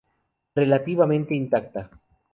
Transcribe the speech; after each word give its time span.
Relativamente 0.55 1.35
intacta. 1.35 1.81